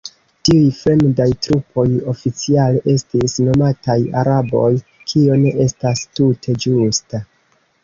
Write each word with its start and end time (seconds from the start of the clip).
Tiuj 0.47 0.69
fremdaj 0.77 1.27
trupoj 1.47 1.83
oficiale 2.13 2.81
estis 2.95 3.37
nomataj 3.49 3.99
"araboj", 4.23 4.73
kio 5.13 5.39
ne 5.45 5.55
estas 5.69 6.05
tute 6.19 6.59
ĝusta. 6.67 7.25